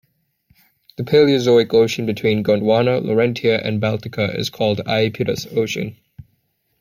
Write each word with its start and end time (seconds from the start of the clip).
The 0.97 1.03
Paleozoic 1.03 1.71
ocean 1.75 2.07
between 2.07 2.41
Gondwana, 2.43 3.05
Laurentia 3.05 3.63
and 3.63 3.79
Baltica 3.79 4.35
is 4.35 4.49
called 4.49 4.77
the 4.79 4.83
Iapetus 4.85 5.55
Ocean. 5.55 5.95